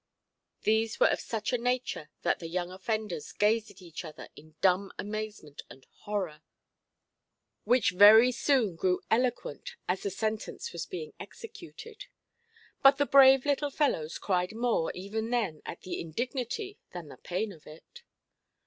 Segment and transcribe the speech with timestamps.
[0.63, 4.55] These were of such a nature that the young offenders gazed at each other in
[4.59, 6.41] dumb amazement and horror,
[7.65, 12.05] which very soon grew eloquent as the sentence was being executed.
[12.81, 17.51] But the brave little fellows cried more, even then, at the indignity than the pain
[17.51, 18.01] of it.